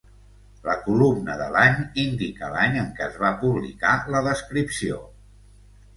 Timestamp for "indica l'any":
2.05-2.79